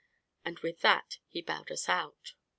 [0.43, 2.33] And with that he bowed us out.